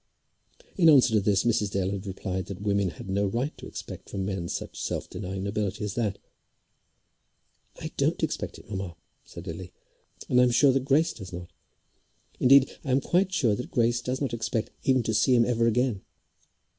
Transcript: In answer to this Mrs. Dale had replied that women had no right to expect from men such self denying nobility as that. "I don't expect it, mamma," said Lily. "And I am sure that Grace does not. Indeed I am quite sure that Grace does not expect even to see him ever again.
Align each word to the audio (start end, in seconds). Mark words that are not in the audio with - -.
In 0.77 0.89
answer 0.89 1.13
to 1.13 1.19
this 1.21 1.43
Mrs. 1.43 1.69
Dale 1.69 1.91
had 1.91 2.07
replied 2.07 2.47
that 2.47 2.59
women 2.63 2.89
had 2.89 3.07
no 3.07 3.27
right 3.27 3.55
to 3.59 3.67
expect 3.67 4.09
from 4.09 4.25
men 4.25 4.47
such 4.49 4.81
self 4.81 5.07
denying 5.07 5.43
nobility 5.43 5.83
as 5.83 5.93
that. 5.93 6.17
"I 7.79 7.91
don't 7.97 8.23
expect 8.23 8.57
it, 8.57 8.67
mamma," 8.67 8.95
said 9.23 9.45
Lily. 9.45 9.71
"And 10.27 10.39
I 10.41 10.43
am 10.45 10.49
sure 10.49 10.71
that 10.71 10.85
Grace 10.85 11.13
does 11.13 11.31
not. 11.31 11.53
Indeed 12.39 12.75
I 12.83 12.89
am 12.89 12.99
quite 12.99 13.31
sure 13.31 13.53
that 13.53 13.69
Grace 13.69 14.01
does 14.01 14.19
not 14.21 14.33
expect 14.33 14.71
even 14.81 15.03
to 15.03 15.13
see 15.13 15.35
him 15.35 15.45
ever 15.45 15.67
again. 15.67 16.01